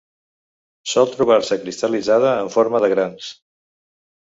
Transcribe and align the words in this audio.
Sol 0.93 1.11
trobar-se 1.17 1.59
cristal·litzada 1.67 2.33
en 2.47 2.51
forma 2.59 2.83
de 2.87 2.93
grans. 2.97 3.31